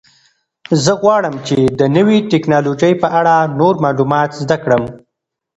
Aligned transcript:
زه 0.83 0.91
غواړم 1.01 1.35
چې 1.47 1.57
د 1.79 1.81
نوې 1.95 2.17
تکنالوژۍ 2.31 2.93
په 3.01 3.07
اړه 3.19 3.35
نور 3.59 3.73
معلومات 3.85 4.29
زده 4.41 4.57
کړم. 4.63 4.83